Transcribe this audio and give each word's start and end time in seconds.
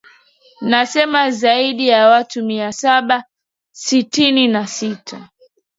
nasema 0.61 1.31
zaidi 1.31 1.87
ya 1.87 2.07
watu 2.07 2.43
mia 2.45 2.71
saba 2.73 3.23
sitini 3.71 4.47
na 4.47 4.67
sita 4.67 5.29